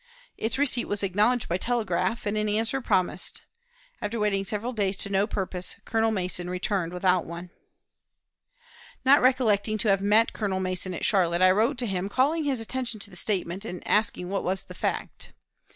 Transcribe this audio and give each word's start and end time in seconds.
Its 0.35 0.57
receipt 0.57 0.85
was 0.87 1.03
acknowledged 1.03 1.47
by 1.47 1.57
telegraph, 1.59 2.25
and 2.25 2.35
an 2.35 2.49
answer 2.49 2.81
promised. 2.81 3.43
After 4.01 4.19
waiting 4.19 4.43
several 4.43 4.73
days 4.73 4.97
to 4.97 5.09
no 5.11 5.27
purpose. 5.27 5.75
Colonel 5.85 6.09
Mason 6.09 6.49
returned 6.49 6.91
without 6.91 7.23
one." 7.23 7.51
Not 9.05 9.21
recollecting 9.21 9.77
to 9.77 9.89
have 9.89 10.01
met 10.01 10.33
Colonel 10.33 10.59
Mason 10.59 10.95
at 10.95 11.05
Charlotte, 11.05 11.43
I 11.43 11.51
wrote 11.51 11.77
to 11.77 11.85
him, 11.85 12.09
calling 12.09 12.45
his 12.45 12.59
attention 12.59 12.99
to 13.01 13.11
the 13.11 13.15
statement, 13.15 13.63
and 13.63 13.87
asking 13.87 14.27
what 14.29 14.43
was 14.43 14.63
the 14.63 14.73
fact. 14.73 15.33